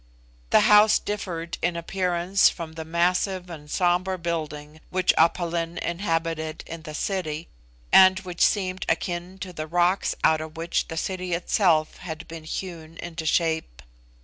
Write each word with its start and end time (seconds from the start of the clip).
The 0.49 0.61
house 0.61 0.97
differed 0.97 1.59
in 1.61 1.75
appearance 1.75 2.49
from 2.49 2.73
the 2.73 2.83
massive 2.83 3.51
and 3.51 3.69
sombre 3.69 4.17
building 4.17 4.81
which 4.89 5.13
Aph 5.15 5.39
Lin 5.39 5.77
inhabited 5.77 6.63
in 6.65 6.81
the 6.81 6.95
city, 6.95 7.47
and 7.91 8.17
which 8.21 8.41
seemed 8.43 8.83
akin 8.89 9.37
to 9.41 9.53
the 9.53 9.67
rocks 9.67 10.15
out 10.23 10.41
of 10.41 10.57
which 10.57 10.87
the 10.87 10.97
city 10.97 11.35
itself 11.35 11.97
had 11.97 12.27
been 12.27 12.45
hewn 12.45 12.97
into 12.97 13.27
shape. 13.27 13.83